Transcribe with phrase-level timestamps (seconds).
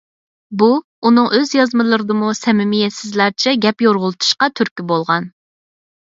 [0.59, 0.67] بۇ
[1.07, 5.29] ئۇنىڭ ئۆز يازمىلىرىدىمۇ سەمىمىيەتسىزلەرچە گەپ يورغىلىتىشىغا تۈرتكە بولغان.